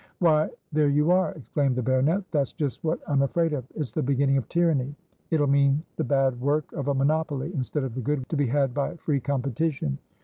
[0.17, 2.23] "Why, there you are!" exclaimed the baronet.
[2.31, 3.65] "That's just what I'm afraid of.
[3.75, 4.95] It's the beginning of tyranny.
[5.29, 8.73] It'll mean the bad work of a monopoly, instead of the good to be had
[8.73, 9.99] by free competition.